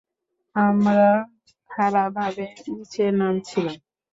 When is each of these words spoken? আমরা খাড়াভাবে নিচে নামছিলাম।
আমরা 0.55 1.09
খাড়াভাবে 1.69 2.45
নিচে 2.69 3.03
নামছিলাম। 3.19 3.77